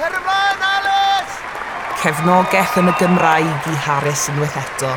[0.00, 1.34] Cer ymlaen, Alice!
[2.00, 4.94] Cefnogaeth yn y Gymraeg i Harris unwaith eto.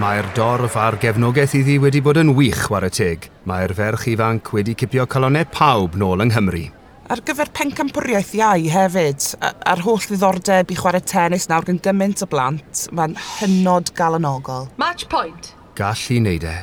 [0.00, 3.28] Mae'r dorf a'r gefnogaeth iddi wedi bod yn wych war y teg.
[3.44, 6.64] Mae'r ferch ifanc wedi cipio calonau pawb nôl yng Nghymru.
[7.12, 12.32] Ar gyfer pencampwriaeth iau hefyd, a'r holl ddiddordeb i chwarae tennis nawr gan gymaint o
[12.32, 14.70] blant, mae'n hynod galonogol.
[14.80, 15.52] Match point.
[15.76, 16.58] Gall i wneud e.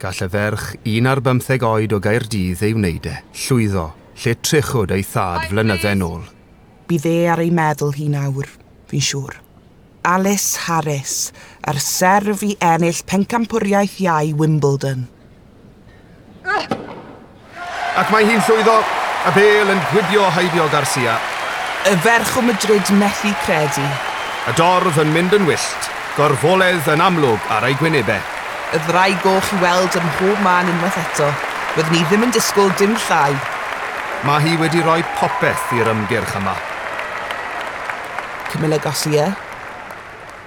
[0.00, 3.18] Gall y ferch un ar 15 oed o Gaerdydd ei wneud e.
[3.44, 3.90] Llwyddo,
[4.22, 6.24] lle trichwyd ei thad flynydde nôl
[6.92, 8.48] bydd e ar ei meddwl hi nawr,
[8.90, 9.36] fi'n siŵr.
[10.04, 11.32] Alice Harris,
[11.64, 15.06] ar serf i ennill pencampwriaeth iau Wimbledon.
[17.96, 18.74] Ac mae hi'n llwyddo
[19.28, 21.14] a bel yn gwidio Heidio Garcia.
[21.88, 23.86] Y ferch o Madrid methu credu.
[24.50, 28.20] Y dorf yn mynd yn wyllt, gorfoledd yn amlwg ar ei gwynebau.
[28.72, 31.30] Y ddrau goch i weld ym mhob man unwaith eto.
[31.78, 33.32] Byddwn ni ddim yn disgwyl dim llai.
[34.28, 36.58] Mae hi wedi rhoi popeth i'r ymgyrch yma.
[38.52, 39.32] Camilla Gossier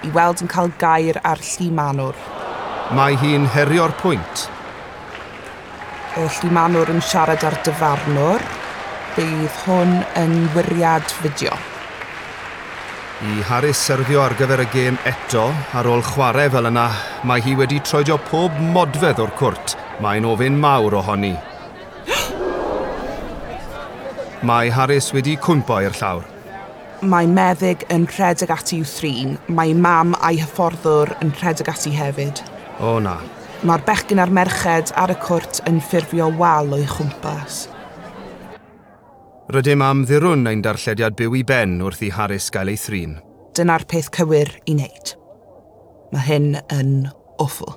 [0.06, 2.16] i weld yn cael gair ar Llimanwr.
[2.94, 4.46] Mae hi'n herio'r pwynt.
[6.16, 8.44] Y Llimanwr yn siarad ar dyfarnwr,
[9.16, 11.56] bydd hwn yn wiriad fideo.
[13.26, 16.84] I Harris serfio ar gyfer y gêm eto, ar ôl chwarae fel yna,
[17.24, 19.74] mae hi wedi troedio pob modfedd o'r cwrt.
[20.04, 21.32] Mae'n ofyn mawr ohoni.
[24.48, 26.35] mae Harris wedi cwmpo i'r llawr.
[27.04, 32.40] Mae meddyg yn rhedeg ati i'w thrin, mae mam a'i hyfforddwr yn rhedeg ati hefyd.
[32.80, 33.18] O oh, na.
[33.68, 37.66] Mae'r bechgyn a'r merched ar y cwrt yn ffurfio wal o'i chwmpas.
[39.52, 43.18] Rydym am ddirwn ein darllediad byw i ben wrth i Harris gael ei thrin.
[43.56, 45.12] Dyna'r peth cywir i wneud.
[46.14, 46.94] Mae hyn yn
[47.36, 47.76] awful.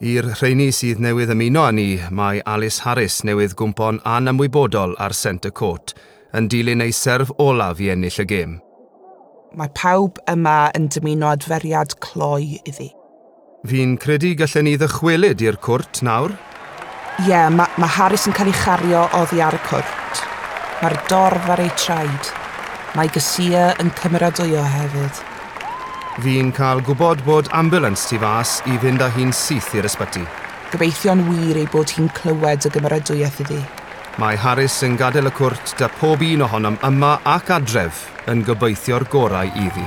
[0.00, 5.50] I'r rheini sydd newydd ymuno â ni, mae Alice Harris newydd gwmpo'n anymwybodol ar Centre
[5.50, 5.96] Court–
[6.36, 8.58] yn dilyn ei serf olaf i ennill y gêm.
[9.58, 12.90] Mae pawb yma yn dymuno adferiad cloi iddi.
[13.66, 16.36] Fi'n credu gallen ni ddychwelyd i'r cwrt nawr?
[17.20, 20.22] Ie, yeah, mae ma Harris yn cael ei chario oddi ar y cwrt.
[20.80, 22.30] Mae'r dorf ar ei traed.
[22.96, 25.20] Mae gysia yn cymeradwyo hefyd.
[26.24, 30.24] Fi'n cael gwybod bod ambulance tu fas i fynd â hi'n syth i'r ysbyty.
[30.70, 33.60] Gobeithio'n wir ei bod hi'n clywed y gymeradwyaeth iddi.
[34.20, 39.06] Mae Harris yn gadael y cwrt da pob un ohonom yma ac adref yn gobeithio'r
[39.08, 39.86] gorau iddi.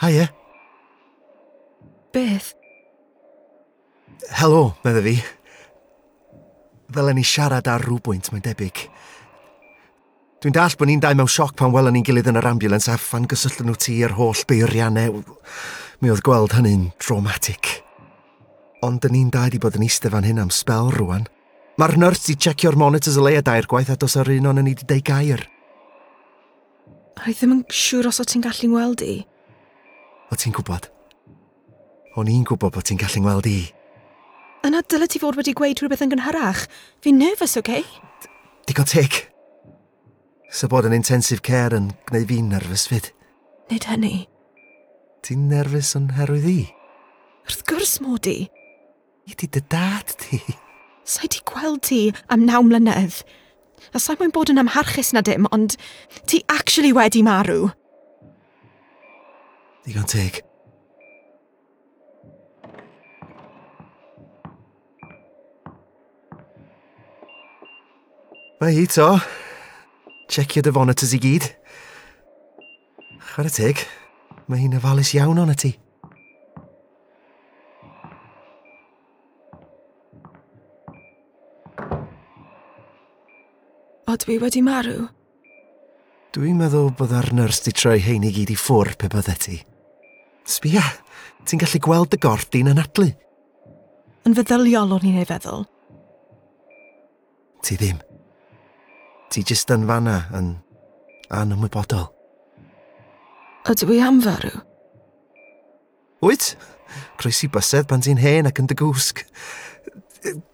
[0.00, 0.24] Haie.
[2.16, 2.54] Beth?
[4.40, 5.18] Helo, medda fi.
[6.88, 8.86] Ddylen ni siarad ar rhywbwynt, mae'n debyg.
[10.44, 12.98] Dwi'n dall bod ni'n dau mewn sioc pan welon ni'n gilydd yn yr ambulans a
[13.00, 15.22] phan gysylltyn nhw ti i'r holl beiriannau.
[16.02, 17.70] Mi oedd gweld hynny'n dramatic.
[18.84, 21.24] Ond dyn ni'n dau di bod yn eistedd fan hyn am spel rwan.
[21.80, 24.74] Mae'r nyrs di checio'r monitors y leia dair gwaith a dos ar un o'n ni
[24.76, 25.46] di deu gair.
[27.16, 29.14] Rhaid ddim yn siŵr os o ti'n gallu'n gweld i.
[30.28, 30.90] O ti'n gwybod?
[32.20, 33.62] O'n i'n gwybod bod ti'n gallu'n gweld i.
[34.68, 36.66] Yna dylai ti fod wedi gweud rhywbeth yn gynharach.
[37.00, 37.64] Fi'n nervous, oce?
[37.64, 37.88] Okay?
[38.68, 39.35] Digon teg.
[40.56, 43.10] Sa bod yn intensive care yn gwneud fi'n nerfus fyd.
[43.68, 44.22] Nid hynny.
[45.26, 46.62] Ti'n nerfus yn herwydd i?
[47.44, 48.46] Wrth gwrs mod i.
[49.28, 50.40] I di dy dad ti.
[51.04, 52.00] Sa'i di gweld ti
[52.32, 53.20] am naw mlynedd.
[53.92, 55.76] A sa'i mwyn bod yn amharchus na dim, ond
[56.24, 57.68] ti actually wedi marw.
[59.84, 60.40] Digon teg.
[68.56, 69.18] Mae hi to.
[70.26, 71.46] Checio dy fonitors i gyd.
[73.30, 73.82] Chwer y teg,
[74.50, 75.72] mae hi'n ofalus iawn o'n ti.
[84.06, 85.06] O dwi wedi marw?
[86.34, 89.60] Dwi'n meddwl byddai'r nyrs di troi hein i gyd i ffwr pe bydde ti.
[90.46, 90.82] Sbia,
[91.46, 93.08] ti'n gallu gweld dy gorff di'n anadlu.
[94.26, 95.64] Yn feddyliol o'n i'n ei feddwl.
[97.66, 97.98] Ti ddim.
[99.30, 100.54] Ti jyst yn fanna yn
[101.34, 102.08] anymwybodol.
[103.66, 104.60] Ydw i am farw?
[106.22, 106.52] Wyt?
[107.18, 109.24] Croes i bysedd pan ti'n hen ac yn dy gwsg.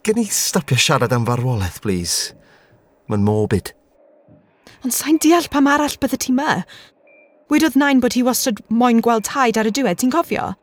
[0.04, 2.32] Gen i stopio siarad am farwolaeth, please.
[3.08, 3.74] Mae'n morbid.
[4.82, 6.62] Ond sa'n deall pam arall bydde ti ma?
[7.52, 10.54] Wedodd nain bod hi wastad moyn gweld taid ar y diwedd, ti'n cofio?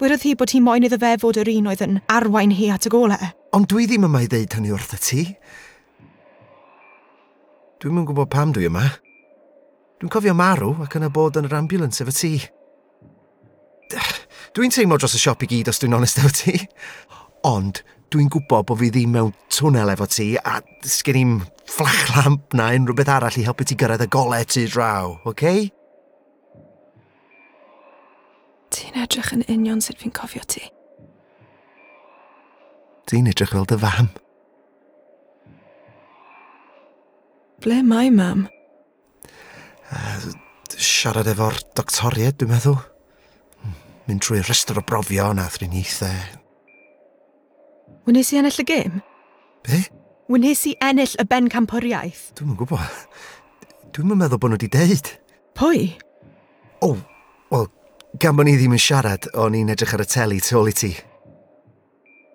[0.00, 2.88] Wedodd hi bod hi moyn iddo fe fod yr un oedd yn arwain hi at
[2.88, 3.30] y golau.
[3.54, 5.22] Ond dwi ddim yma i ddeud hynny wrth y ti.
[7.78, 8.84] Dwi'm yn gwybod pam dwi yma.
[9.98, 12.32] Dwi'n cofio marw ac yna bod yn yr ambulance efo ti.
[14.56, 16.56] Dwi'n teimlo dros y siop i gyd os dwi'n onest efo ti.
[17.46, 21.34] Ond dwi'n gwybod bod fi ddim mewn twnel efo ti a sgen i'n
[21.70, 25.30] fflach lamp na unrhyw beth arall i helpu ti gyrraedd y golau ti draw, oce?
[25.30, 25.68] Okay?
[28.74, 30.66] Ti'n edrych yn union sut fi'n cofio ti.
[33.08, 34.10] Ti'n edrych fel dy fam.
[37.64, 38.46] Ble mae mam?
[39.90, 40.30] Uh,
[40.78, 42.76] siarad efo'r doctoriad, dwi'n meddwl.
[44.08, 46.38] Mynd trwy rhestr o brofion a thriniaethau.
[48.08, 49.00] Wnes i ennill y gêm?
[49.66, 49.80] Be?
[50.30, 52.28] Wnes i ennill y ben camporiaeth.
[52.38, 53.02] Dwi'n gwybod.
[53.96, 55.10] Dwi'n meddwl bod nhw wedi deud.
[55.58, 55.82] Pwy?
[56.78, 57.02] O, oh,
[57.50, 57.66] wel,
[58.22, 60.76] gan bod ni ddim yn siarad, o'n i'n edrych ar y teli tu ôl i
[60.78, 60.92] ti.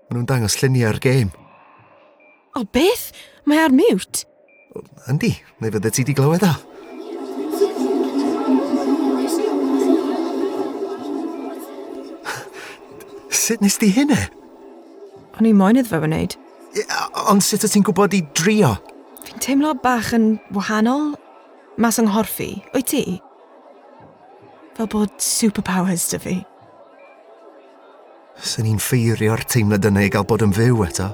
[0.10, 1.32] Maen nhw'n dangos lluniau ar gêm.
[2.60, 3.08] O beth?
[3.48, 4.28] Mae ar mute?
[5.10, 6.54] Yndi, neu fydde ti di glywed o.
[13.44, 14.18] Sut nes di hynny?
[15.38, 16.38] O'n i moyn iddo fe wneud.
[17.30, 18.72] Ond sut o ti'n gwybod i drio?
[19.28, 21.14] Fi'n teimlo bach yn wahanol.
[21.78, 23.04] Mas yng nghorffi, o'i ti?
[24.78, 26.36] Fel bod superpowers dy fi.
[28.38, 31.10] Swn i'n ffeirio'r teimlad yna i gael bod yn fyw eto.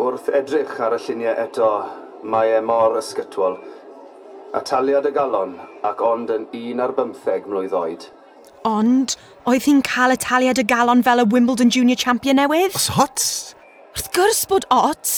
[0.00, 1.68] Wrth edrych ar y lluniau eto,
[2.24, 3.58] mae e mor ysgytwol.
[4.56, 8.06] Ataliad y galon ac ond yn un ar bymtheg mlwydd oed.
[8.64, 9.16] Ond,
[9.50, 12.76] oedd hi'n cael ataliad y galon fel y Wimbledon Junior Champion newydd?
[12.78, 13.24] Os hot?
[13.92, 15.12] Wrth gwrs bod hot!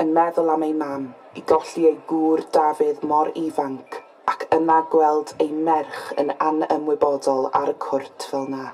[0.00, 4.00] Yn meddwl am ei mam, i golli ei gŵr Dafydd mor ifanc
[4.30, 8.70] ac yna gweld ei merch yn anymwybodol ar y cwrt fel na.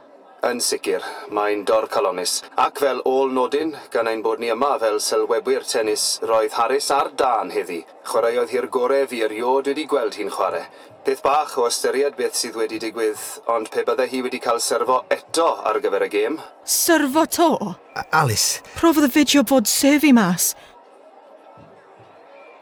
[0.46, 1.02] Yn sicr,
[1.34, 6.04] mae'n dor calonus, ac fel ôl nodyn, gan ein bod ni yma fel sylwebwyr tennis,
[6.22, 7.80] roedd Harris ar dan heddi.
[8.06, 10.62] Chwaraeodd hi'r gorau fi erioed wedi gweld hi'n chwarae.
[11.06, 13.18] Peth bach o ystyried beth sydd wedi digwydd,
[13.50, 16.38] ond pe bydde hi wedi cael serfo eto ar gyfer y gêm.
[16.62, 17.50] Serfo to?
[17.98, 18.62] A Alice.
[18.78, 20.52] Profodd y fideo bod serfi mas.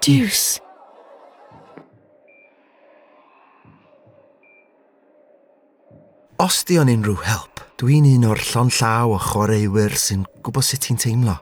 [0.00, 0.62] Deuce.
[6.40, 10.84] Os di o'n unrhyw help, Dwi'n un o'r llon llaw o chwaraewyr sy'n gwybod sut
[10.84, 11.34] ti'n teimlo.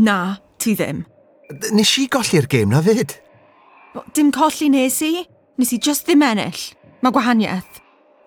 [0.00, 1.02] Na, ti ddim.
[1.76, 3.12] Nes i golli'r gêm na fyd.
[4.16, 5.12] Dim colli nes i.
[5.60, 6.62] Nes i just ddim ennill.
[7.04, 7.82] Mae gwahaniaeth.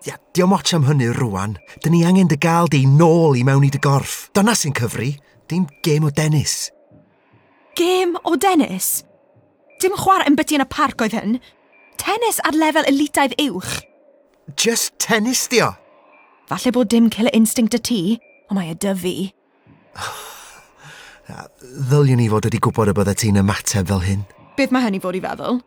[0.06, 1.56] Ia, diolch moch am hynny rwan.
[1.82, 4.28] Dyn ni angen dy gael di nôl i mewn i dy gorff.
[4.38, 5.16] Dyna sy'n cyfri.
[5.50, 6.70] Dim gêm o dennis.
[7.74, 9.02] Gêm o dennis?
[9.82, 11.36] Dim chwarae yn byty yn y parc oedd hyn.
[11.98, 13.80] Tennis ar lefel elitaidd uwch.
[14.54, 15.74] Just tennis, dio.
[16.48, 18.00] Falle bod dim killer instinct y ti,
[18.48, 19.14] ond mae y dy fi.
[21.28, 24.22] Ddyliwn ni fod wedi gwybod y bydde ti'n ymateb fel hyn.
[24.56, 25.58] Beth mae hynny fod i feddwl?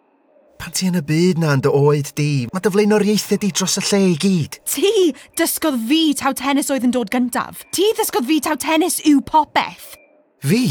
[0.62, 3.83] Pan ti yn y byd na yn dy oed di, mae dyflaenoriaethau di dros y
[3.86, 4.57] lle i gyd.
[4.74, 4.92] Ti
[5.38, 7.62] dysgodd fi taw tennis oedd yn dod gyntaf.
[7.78, 9.94] Ti ddysgodd fi taw tennis yw popeth.
[10.42, 10.66] Fi?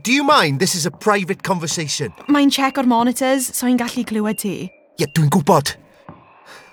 [0.00, 0.60] Do you mind?
[0.60, 2.16] This is a private conversation.
[2.32, 4.56] Mae'n check o'r monitors, so i'n gallu clywed ti.
[4.64, 5.76] Ie, yeah, dwi'n gwybod.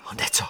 [0.08, 0.46] Ond eto...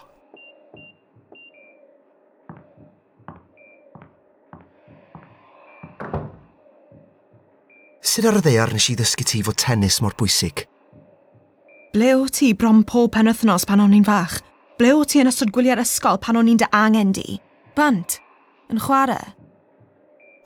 [8.08, 10.64] Sut ar y ddeiar nes i ddysgu ti fod tennis mor bwysig?
[11.92, 14.38] Ble o ti bron pob penwthnos pan o'n i'n fach?
[14.78, 17.38] Ble o ti yn ystod gwyliau'r ysgol pan o'n i'n dy angen di?
[17.76, 18.18] Bant,
[18.72, 19.34] yn chwarae.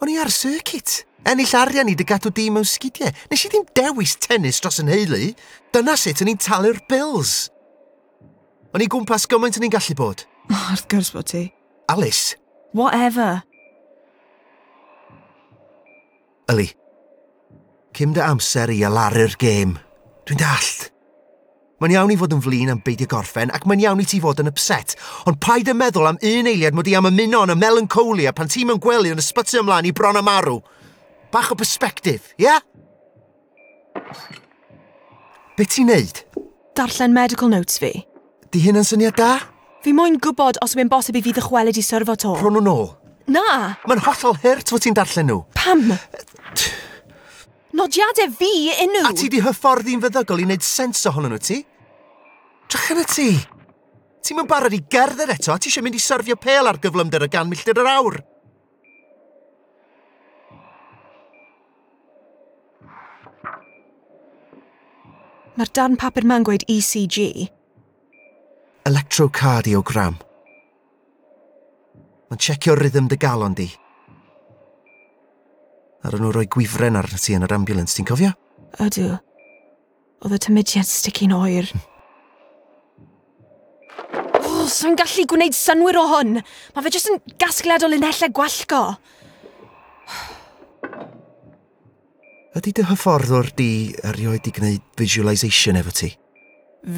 [0.03, 1.03] O'n i ar circuit.
[1.29, 3.13] Ennill arian i dy gadw di mewn sgidiau.
[3.31, 5.29] Nes i ddim dewis tennis dros yn heulu.
[5.71, 7.53] Dyna sut o'n i'n talu'r bills.
[8.73, 10.23] O'n i gwmpas gymaint o'n i'n gallu bod.
[10.49, 11.43] Oh, wrth gwrs bod ti.
[11.93, 12.39] Alice.
[12.73, 13.43] Whatever.
[16.53, 16.71] Yli,
[17.97, 19.77] cym dy amser i alaru'r gêm.
[20.25, 20.89] Dwi'n dallt.
[21.83, 24.41] Mae'n iawn i fod yn flin am beidio gorffen ac mae'n iawn i ti fod
[24.41, 24.95] yn upset,
[25.27, 28.49] ond paid yn meddwl am un eiliad mod i am ymuno yn y melancholia pan
[28.53, 30.61] ti'n mewn gwely yn ysbyty ymlaen i bron am arw.
[31.35, 32.47] Bach o perspektif, ie?
[32.47, 32.63] Yeah?
[35.59, 36.23] Be ti'n neud?
[36.79, 37.93] Darllen medical notes fi.
[38.53, 39.39] Di hyn yn syniad da?
[39.81, 42.35] Fi moyn gwybod os mae'n bosib i fi ddychwelyd i syrfo to.
[42.37, 42.91] Rhwn nhw nôl.
[43.33, 43.45] Na!
[43.89, 45.39] Mae'n hollol hurt fod ti'n darllen nhw.
[45.57, 45.87] Pam?
[47.73, 48.51] Nodiadau fi
[48.85, 49.07] unw!
[49.09, 51.57] A ti di hyfforddi'n feddygol i wneud sens ohonyn nhw ti?
[52.69, 53.31] Drach yn y ti!
[54.21, 57.25] Ti'n mynd barod i gerdded eto a ti eisiau mynd i syrfio pel ar gyflymder
[57.25, 58.21] y gan milltir yr awr.
[65.57, 67.49] Mae'r darn papur ma'n gweud ECG,
[68.89, 70.19] electrocardiogram.
[72.31, 73.69] Mae'n checio rhythm dy galon di.
[76.03, 78.33] Ar nhw roi gwifren ar ti yn yr ambulance, ti'n cofio?
[78.83, 79.15] Ydw.
[80.23, 81.69] Oedd y tymudiad sticin oer.
[81.71, 81.89] Hmm.
[84.63, 86.39] o, oh, so'n gallu gwneud synwyr o hwn.
[86.75, 88.83] Mae fe jyst yn gasgliad o linellau gwallgo.
[92.59, 93.71] Ydy dy hyfforddwr di
[94.11, 96.13] erioed i gwneud visualisation efo ti?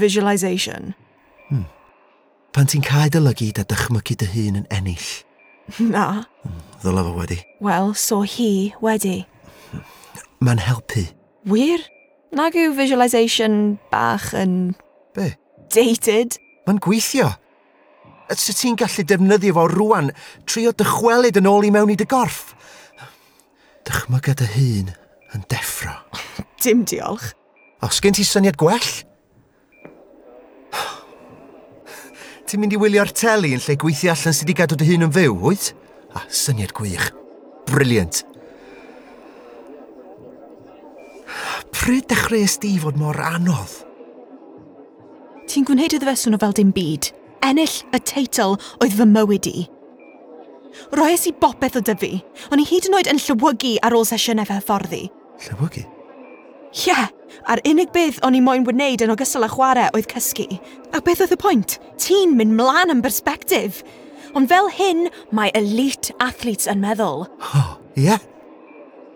[0.03, 0.95] Visualisation?
[1.51, 1.69] Hmm
[2.55, 5.11] pan ti'n cael dy lygyd a dychmygu dy hun yn ennill.
[5.83, 6.25] Na.
[6.45, 7.39] Hmm, Ddyla fo wedi.
[7.65, 9.25] Wel, so hi wedi.
[10.45, 11.07] Mae'n helpu.
[11.51, 11.83] Wir?
[12.35, 14.75] Nag yw visualisation bach yn...
[15.17, 15.33] Be?
[15.75, 16.39] Dated.
[16.69, 17.33] Mae'n gweithio.
[18.35, 20.13] Sut ti'n gallu defnyddio fo rwan,
[20.49, 22.53] trio dychwelyd yn ôl i mewn i dy gorff?
[23.85, 24.95] Dychmyga dy hun
[25.35, 25.97] yn deffro.
[26.63, 27.33] Dim diolch.
[27.85, 28.93] Os gen ti syniad gwell?
[32.45, 35.13] Ti'n mynd i wylio'r teli yn lle gweithio allan sydd wedi gadw dy hun yn
[35.15, 35.71] fyw, wyt?
[36.13, 37.09] A syniad gwych.
[37.71, 38.21] Briliant.
[41.75, 43.81] Pryd dechreuais di fod mor anodd?
[45.49, 47.11] Ti'n gwneud iddo fe swno fel dim byd.
[47.45, 49.65] Ennill y teitl oedd fy mywyd i.
[50.99, 52.13] Roes i bopeth o dyfu.
[52.53, 55.03] O'n i hyd yn oed yn llywygu ar ôl sesiynau fe hyfforddi.
[55.47, 55.85] Llywygu?
[55.85, 56.91] Ie.
[56.91, 57.09] Yeah
[57.51, 60.47] a'r unig beth o'n i moyn wneud yn ogystal â chwarae oedd cysgu.
[60.95, 61.77] A beth oedd y pwynt?
[62.01, 63.83] Ti'n mynd mlaen yn bersbectif.
[64.35, 67.27] Ond fel hyn, mae elite athletes yn meddwl.
[67.55, 68.09] Oh, ie.
[68.09, 68.25] Yeah.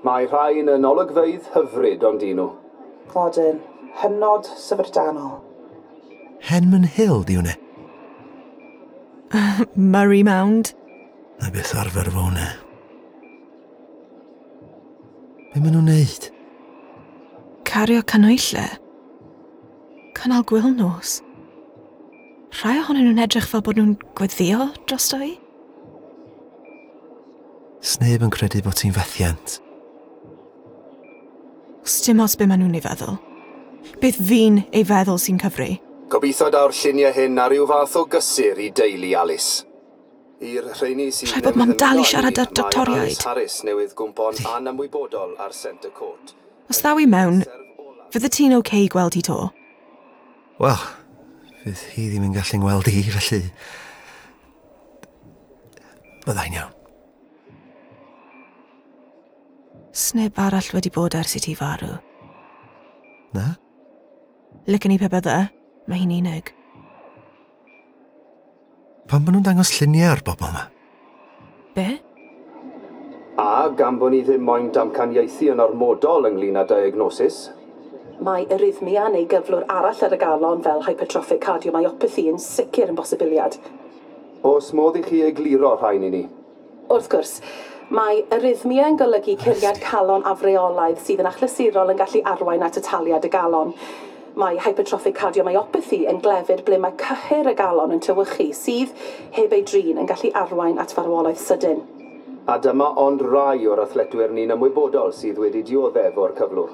[0.07, 2.49] Mae rhain yn olygfeidd hyfryd ond un nhw.
[3.11, 3.59] Clodyn,
[4.03, 5.41] hynod syfrdanol.
[6.47, 7.57] Henman Hill, di hwnna.
[9.75, 10.73] Murray Mound.
[11.43, 12.49] Na beth arfer fo hwnna.
[15.53, 16.29] Be maen nhw'n neud?
[17.69, 18.65] cario canwylle.
[20.17, 21.21] Cynnal gwyl nos.
[22.59, 25.35] Rhai ohonyn nhw'n edrych fel bod nhw'n gweddio dros i?
[27.85, 29.59] Sneb yn credu bod ti'n fethiant.
[31.85, 33.21] Os dim os be maen nhw'n ei feddwl.
[34.01, 35.77] Beth fi'n ei feddwl sy'n cyfri.
[36.09, 39.69] Gobeithio daw'r lluniau hyn ar ryw fath o gysur i deulu Alice.
[40.41, 41.35] I'r rheini sy'n...
[41.35, 43.05] Rhaid bod mam dal i siarad â'r doctoriaid.
[43.13, 46.39] Alice Harris newydd gwmpo'n anymwybodol ar Centre Court.
[46.69, 47.43] Os ddaw i mewn,
[48.13, 49.37] fydde ti'n oce okay gweld hi to?
[50.61, 50.81] Wel,
[51.63, 53.41] fydd hi ddim yn gallu'n gweld i, felly...
[56.27, 56.75] Byddai'n iawn.
[59.97, 61.97] Sneb arall wedi bod ers i ti farw.
[63.35, 63.47] Na?
[64.69, 65.39] Lycan i pe bydde,
[65.89, 66.53] mae hi'n unig.
[69.09, 70.67] Pan maen nhw'n dangos lluniau ar bobl yma?
[71.73, 71.89] Be?
[73.39, 77.37] A gan bod ni ddim moyn damcaniaethu yn ormodol ynglyn â diagnosis,
[78.19, 83.55] Mae arrhythmia neu gyflwr arall ar y galon fel hypertrophic cardiomyopathy yn sicr yn bosibiliad.
[84.43, 86.23] Os modd i chi egluro rhain i ni?
[86.91, 87.37] Wrth gwrs,
[87.95, 92.83] mae arrhythmia yn golygu curiad calon afreolaidd sydd yn achlysurol yn gallu arwain at y
[92.89, 93.71] taliad y galon.
[94.35, 98.99] Mae hypertrophic cardiomyopathy yn glefyd ble mae cyhyr y galon yn tywychu sydd,
[99.39, 101.87] heb ei drin, yn gallu arwain at farwolaeth sydyn
[102.49, 106.71] a dyma ond rai o'r athletwyr ni'n ymwybodol sydd wedi dioddef o'r cyflwr.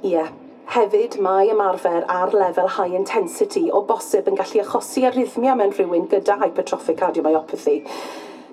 [0.00, 0.30] Ie, yeah.
[0.70, 6.06] Hefyd, mae ymarfer ar lefel high intensity o bosib yn gallu achosi arrhythmia mewn rhywun
[6.12, 7.80] gyda hypertrophic cardiomyopathy.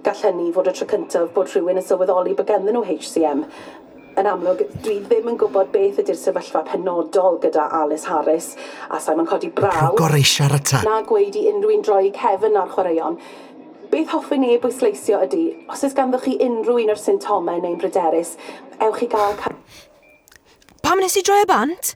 [0.03, 3.45] Gall hynny fod y tro cyntaf bod rhywun yn sylweddoli bod ganddyn nhw HCM.
[4.17, 8.55] Yn amlwg, dwi ddim yn gwybod beth ydy'r sefyllfa penodol gyda Alice Harris,
[8.89, 9.75] a sa'n ma'n codi braw...
[9.77, 10.81] Rhagor eisiau ar ta.
[10.89, 13.21] ...na gweud i unrhyw'n droi cefn ar chwaraeon,
[13.91, 18.33] Beth hoffwn i bwysleisio ydy, os oes ganddo chi unrhyw un o'r symptomau neu'n bryderus,
[18.83, 19.37] ewch i gael...
[20.83, 21.93] Pam nes i droi y bant?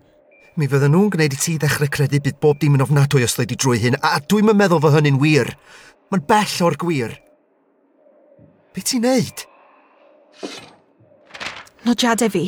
[0.59, 3.51] Mi fydden nhw'n gwneud i ti ddechrau credu bydd bob dim yn ofnadwy os leid
[3.51, 5.51] i drwy hyn, a dwi'm yn meddwl fy hynny'n wir.
[6.11, 7.15] Mae'n bell o'r gwir.
[8.71, 9.45] Be ti'n neud?
[11.87, 12.45] Nodiadau fi.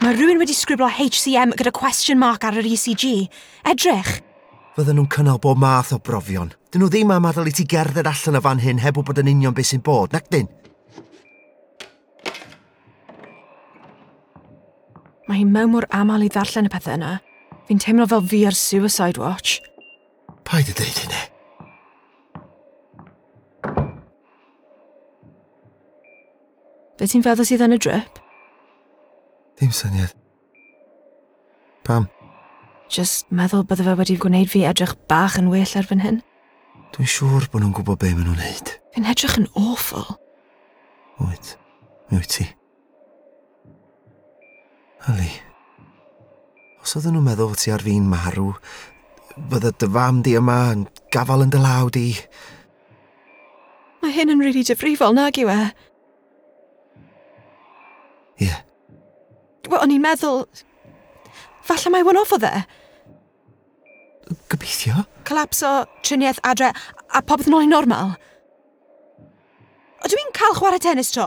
[0.00, 3.28] Mae rhywun wedi sgriblo HCM gyda question mark ar yr ECG.
[3.68, 4.18] Edrych!
[4.76, 6.50] Fydden nhw'n cynnal bob math o brofion.
[6.68, 9.30] Dyn nhw ddim am adael i ti gerdded allan o fan hyn heb bod yn
[9.32, 10.50] union beth sy'n bod, nac dyn?
[15.26, 17.14] Mae hi mewn mor aml i ddarllen y pethau yna.
[17.66, 19.62] Fi'n teimlo fel fi ar Suicide Watch.
[20.44, 21.22] Paid y deud hynny.
[27.00, 28.20] Be ti'n feddwl sydd yn y drip?
[29.56, 30.12] Dim syniad.
[31.88, 32.12] Pam?
[32.92, 36.20] Just meddwl bydde fe wedi gwneud fi edrych bach yn well erbyn hyn.
[36.94, 38.74] Dwi'n siŵr bod nhw'n gwybod be maen nhw'n neud.
[38.94, 40.06] Fi'n edrych yn awful.
[41.18, 41.56] Wyt.
[42.10, 42.46] Mi wyt ti.
[45.10, 45.30] Ali,
[46.82, 48.52] os oedden nhw'n meddwl ti ar fi'n marw,
[49.50, 52.08] bydde dy fam di yma yn gafal yn dy law di.
[54.02, 55.58] Mae hyn yn rili really difrifol, nag yw e?
[58.38, 58.46] Ie.
[58.46, 58.62] Yeah.
[59.66, 60.44] Wel, o'n i'n meddwl,
[61.66, 62.52] Falle mae one off o dde.
[64.50, 65.04] Gobeithio?
[65.26, 65.72] Colaps o
[66.06, 68.14] triniaeth adre a popeth nôl i normal.
[70.06, 71.26] Ydw i'n cael chwarae tennis tro?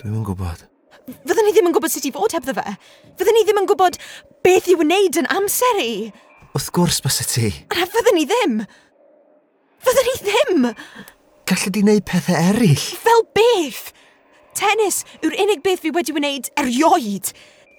[0.00, 0.66] Dwi'n yn gwybod.
[1.06, 2.76] Fyddwn ni ddim yn gwybod sut i fod hebddo fe.
[3.16, 3.98] Fyddwn ni ddim yn gwybod
[4.44, 5.90] beth i wneud yn amser i.
[6.56, 7.50] Wrth gwrs bys y ti.
[7.72, 8.56] A fyddwn ni ddim.
[9.86, 10.70] Fyddwn ni ddim.
[11.46, 12.88] Gallu di wneud pethau eraill.
[13.04, 13.92] Fel beth?
[14.56, 17.30] Tennis yw'r unig beth fi wedi wneud erioed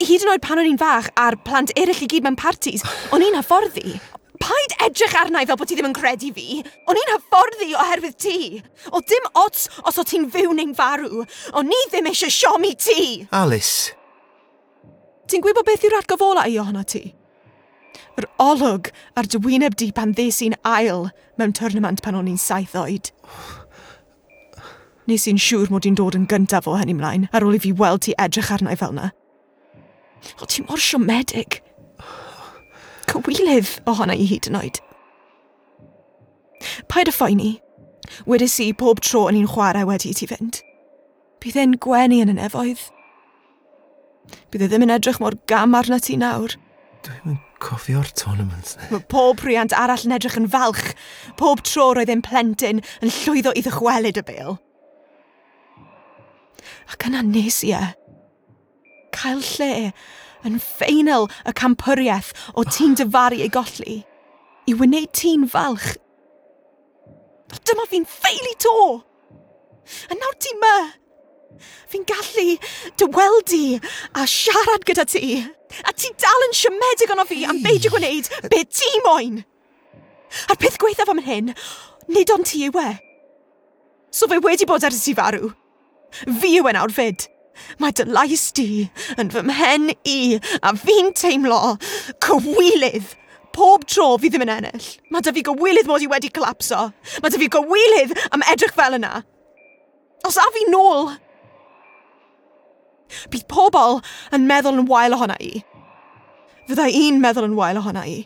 [0.06, 2.86] hyd yn oed pan o'n i'n fach a'r plant eraill i gyd mewn parties,
[3.16, 3.98] o'n i'n hyfforddi.
[4.38, 6.62] Paid edrych arna i fel bod ti ddim yn credu fi.
[6.86, 8.62] O'n i'n hyfforddi oherwydd ti.
[8.94, 11.24] O dim ots os o ti'n fyw neu'n farw.
[11.58, 13.26] O'n i ddim eisiau siomi ti.
[13.34, 13.96] Alice.
[15.28, 17.02] Ti'n gwybod beth yw'r atgofola i ohono ti?
[18.18, 21.10] Yr olwg a'r dywyneb di pan ddes i'n ail
[21.42, 23.10] mewn tournament pan o'n i'n saith oed.
[25.10, 27.74] Nes i'n siŵr mod i'n dod yn gyntaf o hynny mlaen ar ôl i fi
[27.74, 29.12] weld ti edrych arna i fel na.
[30.42, 31.62] O, ti mor siomedig.
[33.08, 34.82] Cywilydd ohona i hyd yn oed.
[36.92, 37.56] Paid y ffoeni.
[38.28, 40.62] Wedys i pob tro yn i'n chwarae wedi i ti fynd.
[41.44, 42.88] Bydd e'n gwenu yn y nefoedd.
[44.52, 46.56] Bydd e ddim yn edrych mor gam arna ti nawr.
[47.06, 48.76] Dwi'n yn cofio'r tournament.
[48.92, 50.94] Mae pob rhiant arall yn edrych yn falch.
[51.40, 54.58] Pob tro roedd e'n plentyn yn llwyddo i ddychwelyd y bêl.
[56.92, 57.86] Ac yna nes i e
[59.18, 59.92] cael lle
[60.48, 63.98] yn ffeinal y campyriaeth o ti'n dyfaru ei golli
[64.68, 65.96] i wneud ti'n falch.
[67.68, 68.78] Dyma fi'n ffeili to!
[70.12, 70.78] A nawr ti ma!
[71.88, 72.58] Fi'n gallu
[73.00, 73.54] dy weld
[74.14, 75.40] a siarad gyda ti.
[75.88, 79.42] A ti dal yn siomedig ono fi am beidio gwneud be ti moyn.
[80.52, 81.54] A'r peth gweithaf am hyn,
[82.12, 82.92] nid ond ti yw e.
[84.12, 85.54] So fe wedi bod ers ti farw.
[86.12, 87.28] Fi yw e nawr fyd.
[87.82, 88.88] Mae dy lais di
[89.18, 90.18] yn fy mhen i
[90.62, 91.78] a fi'n teimlo
[92.24, 93.16] cywilydd.
[93.58, 94.90] Pob tro fi ddim yn ennill.
[95.10, 96.92] Mae dy fi gywilydd mod i wedi colapso.
[97.24, 99.24] Mae dy fi gywilydd am edrych fel yna.
[100.28, 101.14] Os a fi nôl,
[103.32, 104.02] bydd pobl
[104.36, 105.62] yn meddwl yn wael ohona i.
[106.68, 108.18] Fyddai un meddwl yn wael ohona i.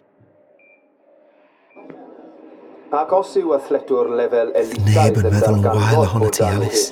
[2.92, 6.88] Ac os yw athletwr lefel elitaidd yn meddwl yn wael ohono ti, Alice.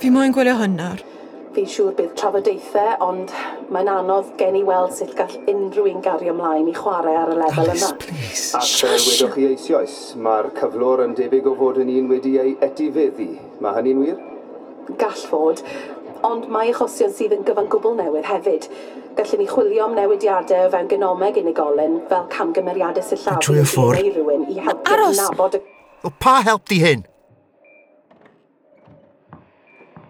[0.00, 1.02] Fi moyn gwylio hynnar
[1.58, 3.32] fi'n siŵr bydd trafodaethau, ond
[3.74, 7.38] mae'n anodd gen i weld sut gall unrhyw un gario ymlaen i chwarae ar y
[7.40, 7.96] lefel Alice, yna.
[8.04, 8.44] please.
[8.54, 12.52] Ac uh, wedwch chi eisoes, mae'r cyflwr yn debyg o fod yn un wedi ei
[12.62, 13.26] etifeddu.
[13.64, 14.20] Mae hynny'n wir?
[15.00, 15.62] Gall fod,
[16.28, 18.68] ond mae achosion sydd yn gyfan gwbl newydd hefyd.
[19.18, 23.98] Gallwn ni chwilio am newidiadau o fewn genomeg unigolyn fel camgymeriadau sillaf Trwy y ffwr.
[23.98, 25.18] i rywun i helpu Aros!
[25.24, 25.62] nabod y...
[26.06, 27.02] O, pa help di hyn?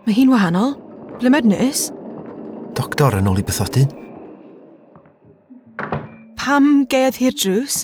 [0.05, 0.77] Mae hi'n wahanol.
[1.19, 1.89] Ble mednus?
[2.79, 3.89] Doctor yn ôl i bythodyn.
[6.39, 7.81] Pam geodd hi'r drws?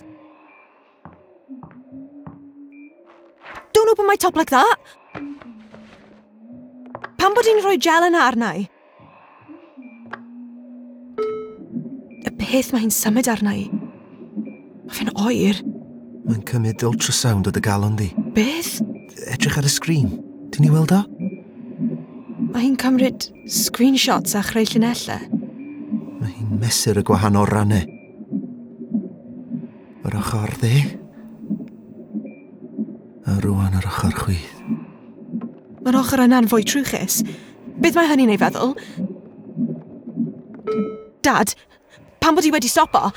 [3.75, 4.79] Don't open my top like that!
[7.19, 8.69] Pam bod hi'n rhoi gel yn arnau?
[12.23, 13.67] Y peth mae hi'n symud arnau.
[14.87, 15.59] Mae fe'n oer.
[16.29, 18.13] Mae'n cymryd ultrasound o dy galon di.
[18.39, 18.77] Beth?
[19.27, 20.15] Edrych ar y sgrin.
[20.55, 21.03] Dyn ni weld o?
[22.55, 25.25] Mae hi'n cymryd screenshots a chreu llunellau.
[26.21, 27.83] Mae hi'n mesur y gwahanol rannau.
[30.07, 30.71] Yr ochr dde.
[33.27, 34.55] A rwan yr ochr chwydd.
[35.83, 37.25] Mae'r ochr yna'n fwy trwchus.
[37.83, 38.77] Beth mae hynny'n ei feddwl?
[41.27, 41.57] Dad,
[42.23, 43.09] pan bod hi wedi stopo,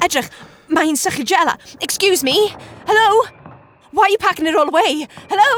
[0.00, 0.32] edrych,
[0.72, 1.58] mae hi'n sychu gela.
[1.84, 2.48] Excuse me?
[2.88, 3.26] Hello?
[3.92, 5.04] Why are you packing it all away?
[5.28, 5.50] Hello?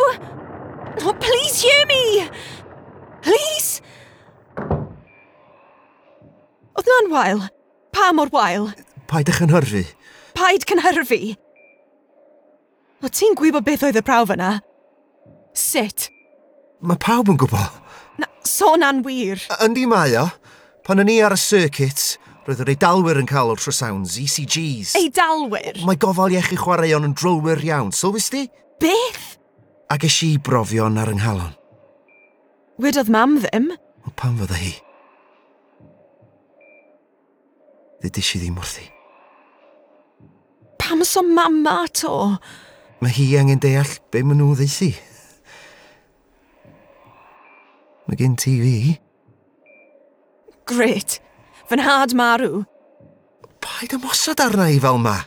[1.06, 2.26] Oh, please hear me!
[3.28, 3.82] Please!
[6.78, 7.42] Oedd na'n wael?
[7.92, 8.70] Pa mor wael?
[9.10, 9.82] Paid eich anhyrfu.
[10.38, 11.34] Paid cynhyrfu?
[13.04, 14.54] O ti'n gwybod beth oedd y prawf yna?
[15.56, 16.08] Sut?
[16.80, 17.76] Mae pawb yn gwybod.
[18.22, 19.42] Na, sôn so wir.
[19.66, 20.28] Yndi mae o.
[20.86, 24.94] Pan o'n i ar y circuit, roedd yr eidalwyr yn cael o'r trosowns, ECGs.
[25.02, 25.82] Eidalwyr?
[25.84, 28.46] Mae gofal iechyd chwaraeon yn drylwyr iawn, sylwys ti?
[28.80, 29.34] Beth?
[29.92, 31.57] Ac eisiau i brofion ar ynghalon.
[32.78, 33.72] Wedodd mam ddim.
[34.06, 34.70] O pan fydda hi?
[37.98, 38.86] Ddydys i ddim wrthi.
[40.78, 42.12] Pam so mam ma to?
[43.02, 44.92] Mae hi angen deall be maen nhw ddeithi.
[48.06, 48.76] Mae gen ti fi.
[50.70, 51.18] Gret.
[51.68, 52.62] Fy nhad marw.
[53.60, 55.18] Paid ymosod arna i fel ma.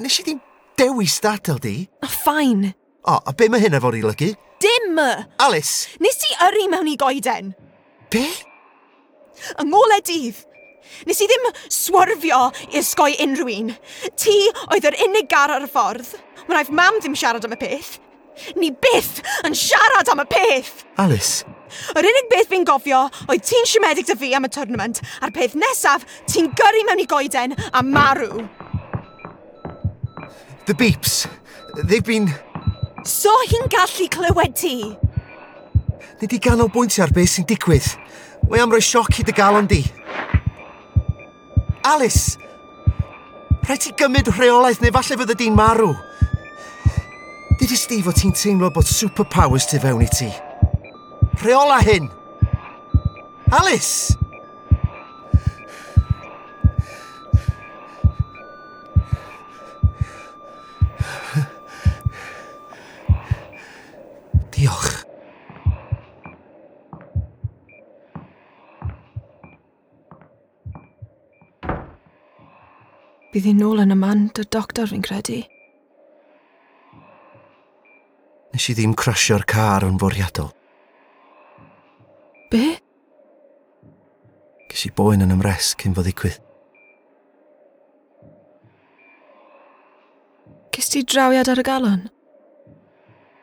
[0.00, 0.40] Nes i ddim
[0.80, 1.76] dewis dadael di.
[2.02, 2.70] O, ffain.
[3.04, 4.32] O, a be mae hyn efo'r i lygu?
[4.62, 4.98] Dim!
[5.38, 5.88] Alice!
[6.00, 7.52] Nes ti yrru mewn i goeden?
[8.12, 8.24] Be?
[9.60, 10.38] Yng ngolau dydd,
[11.08, 13.72] nes i ddim swerfio i ysgoi unrhyw un.
[14.20, 14.36] Ti
[14.70, 16.14] oedd yr unig gar ar y ffordd.
[16.46, 17.96] Wnaeth mam ddim siarad am y peth.
[18.58, 20.84] Ni byth yn siarad am y peth!
[21.02, 21.44] Alice!
[21.94, 25.56] Yr unig beth fi'n gofio oedd ti'n siomedig dy fi am y tournament a'r peth
[25.58, 28.44] nesaf ti'n gyrru mewn i goeden a marw.
[30.66, 31.24] The beeps.
[31.74, 32.30] They've been...
[33.04, 34.78] So hi'n gallu clywed ti?
[36.20, 37.84] Ni di ganolbwyntio ar beth sy'n digwydd.
[38.48, 39.82] Mae am roi sioc i dy galon di.
[41.84, 42.38] Alice!
[43.64, 45.92] Rhaid ti gymryd rheolaeth neu falle fydde di'n marw.
[47.60, 50.32] Nid i Steve o ti'n teimlo bod superpowers tu fewn i ti.
[51.44, 52.08] Rheola hyn!
[53.52, 54.16] Alice!
[64.54, 65.02] Diolch.
[73.34, 75.40] Bydd hi'n nôl yn y man dy doctor fi'n credu.
[78.54, 80.52] Nes i ddim crysio'r car yn fwriadol.
[82.54, 82.76] Be?
[84.70, 86.38] Ges i boen yn ymres cyn fo ddigwydd.
[90.74, 92.08] Ges ti drawiad ar y galon?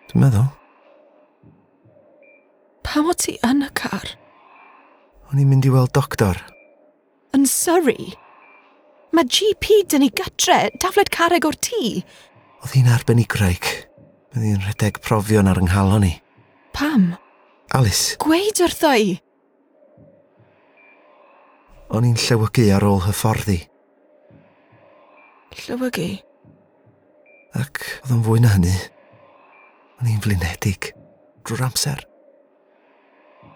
[0.08, 0.50] Dwi'n meddwl.
[2.91, 4.04] Pam o ti yn y car?
[5.32, 6.36] O'n i'n mynd i weld doctor.
[7.32, 8.10] Yn Surrey?
[9.15, 12.01] Mae GP dyn ni gytre, dafled carreg o'r tŷ.
[12.60, 13.63] Oedd hi'n arbennig graig.
[14.36, 16.12] Bydd hi'n rhedeg profion ar ynghalon ni.
[16.75, 17.13] Pam?
[17.71, 18.19] Alice.
[18.19, 19.15] Gweud wrtho i.
[21.95, 23.62] O'n i'n llewygu ar ôl hyfforddi.
[25.63, 26.12] Llywygu?
[27.56, 28.77] Ac oedd o'n fwy na hynny.
[30.04, 30.91] O'n i'n flinedig
[31.47, 32.11] drwy'r amser.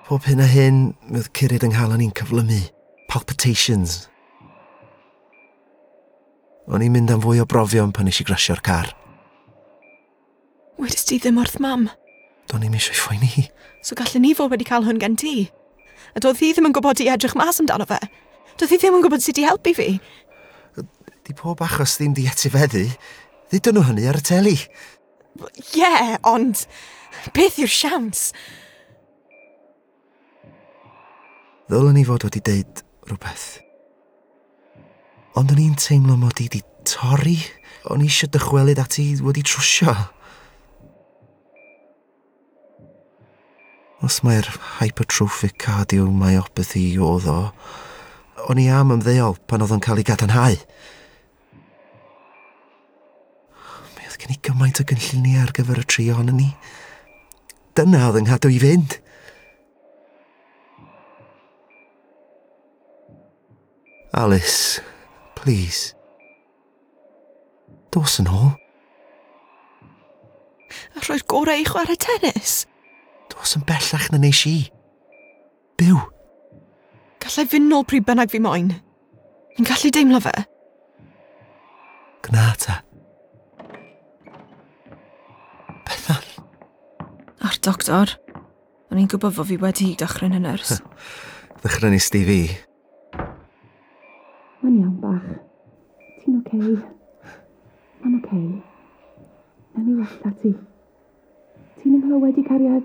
[0.05, 2.59] Pob hyn a hyn, mi oedd curid yng nghalon i'n cyflymu.
[3.09, 4.03] Palpitations.
[6.69, 8.91] O'n i'n mynd am fwy o brofion pan eisiau grasio'r car.
[10.77, 11.87] Wedys ti ddim wrth mam?
[12.51, 13.47] Do'n i'n eisiau ffoi ni.
[13.81, 15.47] So gallen ni fod wedi cael hwn gen ti?
[16.13, 17.97] A doedd hi ddim yn gwybod i edrych mas amdano fe.
[18.59, 19.87] Doedd hi ddim yn gwybod sut i helpu fi.
[21.25, 22.83] Di pob achos ddim di etifeddu.
[23.49, 24.53] Ddidon nhw hynny ar y teli.
[25.41, 26.67] Ie, yeah, ond
[27.33, 28.27] beth yw'r siawns?
[31.65, 33.45] Ddylwn ni fod wedi deud rhywbeth.
[35.35, 37.39] Ond o'n i'n teimlo mod i wedi torri.
[37.89, 39.95] O'n i eisiau dychwelyd ati wedi trwsio.
[44.05, 44.45] Os mae'r
[44.77, 47.39] hypertrophic cardiomyopathy oedd o,
[48.45, 50.59] o'n i am ymddeol pan oedd o'n cael ei gadarnhau.
[53.95, 56.51] Mi oedd gen i gymaint o gynlluniau ar gyfer y tri ohono ni.
[57.73, 58.99] Dyna oedd yng nghadw i fynd.
[64.15, 64.81] Alice,
[65.35, 65.91] please.
[67.91, 68.53] Dos yn ôl.
[70.95, 72.61] A rhoi'r gorau i chwarae tennis.
[73.33, 74.53] Dos yn bellach na neis i.
[75.75, 75.99] Byw.
[77.25, 78.69] Gallai fynd nôl pryd bynnag fi moyn.
[79.57, 80.33] Fi'n gallu deimlo fe.
[82.29, 82.77] Gna ta.
[85.89, 86.23] Bethan.
[87.43, 88.15] A'r doctor.
[88.93, 90.77] O'n i'n gwybod fod fi wedi dechrau'n y nyrs.
[91.59, 92.39] Ddechrau nes di fi.
[102.35, 102.83] wedi cariad.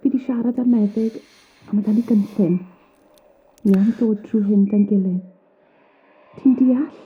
[0.00, 1.20] Fi wedi siarad ar meddyg,
[1.68, 2.56] a mae gen i gynllun.
[3.64, 5.20] Ni am dod drwy hyn dan gilydd.
[6.40, 6.96] Ti'n deall?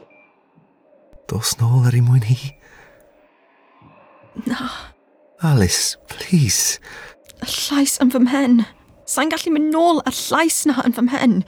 [1.30, 2.38] Dos nôl ar ei mwyn hi.
[4.46, 4.70] Na.
[5.42, 6.78] Alice, please.
[7.42, 8.62] Y llais yn fy mhen.
[9.10, 11.40] Sa'n gallu mynd nôl y llais na yn fy mhen.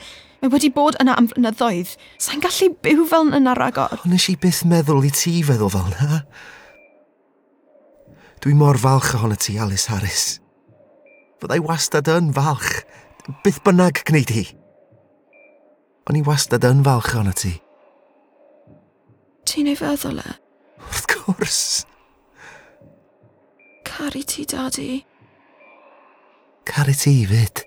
[0.42, 1.94] Mae wedi bod yna am flynyddoedd.
[2.20, 3.94] Sa'n gallu byw fel yna ragor.
[4.02, 6.24] Ond nes i byth meddwl i ti feddwl fel yna.
[8.44, 10.38] Dwi mor falch ohono ti, Alice Harris.
[11.40, 12.84] Fyddai wastad yn falch,
[13.44, 14.44] byth bynnag gwneud hi.
[16.06, 17.56] O'n i wastad yn falch ohono ti.
[19.46, 20.36] Ti'n ei feddwl e?
[20.86, 21.60] Wrth gwrs.
[23.86, 24.90] Caru ti, dadi.
[26.66, 27.62] Caru ti fyd.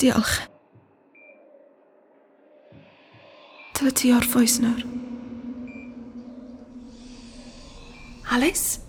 [0.00, 0.40] Diolch.
[3.74, 4.82] Dyna ti o'r ffwys nawr.
[8.30, 8.80] Alice?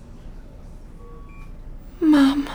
[2.00, 2.45] Mam.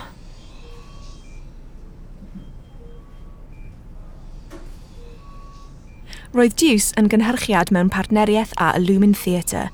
[6.31, 9.69] Roedd Deuce yn gynhyrchiad mewn partneriaeth â Illumin Theatre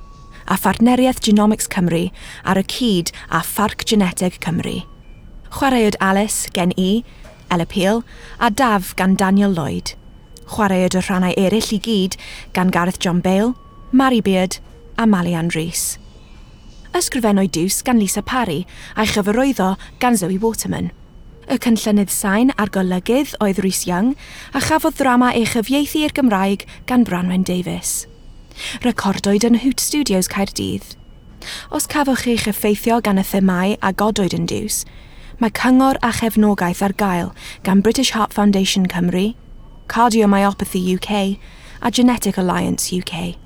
[0.48, 2.08] a Phartneriaeth Genomics Cymru
[2.46, 4.86] ar y cyd a Pharc Geneteg Cymru.
[5.52, 7.04] Chwaraewyd Alice gen i,
[7.52, 8.04] Ella Peel,
[8.40, 9.94] a Daf gan Daniel Lloyd.
[10.48, 12.18] Chwaraeod y rhannau eraill i gyd
[12.56, 13.56] gan Gareth John Bale,
[13.92, 14.60] Mary Beard
[14.98, 15.98] a Malian Rees
[16.96, 20.92] ysgrifennwyd Dws gan Lisa Parry a'i chyfarwyddo gan Zoe Waterman.
[21.48, 24.14] Y cynllunydd sain a'r golygydd oedd Rhys Young
[24.54, 28.06] a chafodd ddrama ei chyfieithu i'r Gymraeg gan Branwen Davies.
[28.84, 30.96] Recordwyd yn Hoot Studios Caerdydd.
[31.72, 34.84] Os cafwch chi'ch effeithio gan y themau a godwyd yn diws,
[35.40, 39.36] mae cyngor a chefnogaeth ar gael gan British Heart Foundation Cymru,
[39.88, 41.38] Cardiomyopathy UK
[41.82, 43.38] a Genetic Alliance UK.